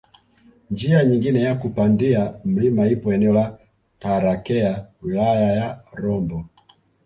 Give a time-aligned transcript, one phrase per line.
[0.71, 3.57] Njia nyingine ya kupandia mlima ipo eneo la
[3.99, 6.45] Tarakea wilaya ya Rombo